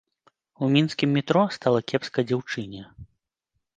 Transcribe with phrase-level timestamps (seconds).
[0.63, 2.81] У мінскім метро стала кепска дзяўчыне.